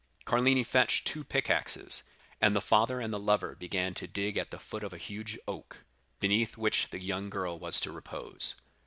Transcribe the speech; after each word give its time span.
Carlini 0.25 0.63
fetched 0.63 1.05
two 1.05 1.23
pickaxes; 1.23 2.01
and 2.41 2.55
the 2.55 2.59
father 2.59 2.99
and 2.99 3.13
the 3.13 3.19
lover 3.19 3.53
began 3.55 3.93
to 3.93 4.07
dig 4.07 4.35
at 4.35 4.49
the 4.49 4.57
foot 4.57 4.83
of 4.83 4.93
a 4.93 4.97
huge 4.97 5.37
oak, 5.47 5.85
beneath 6.19 6.57
which 6.57 6.89
the 6.89 6.99
young 6.99 7.29
girl 7.29 7.59
was 7.59 7.79
to 7.79 7.91
repose. 7.91 8.55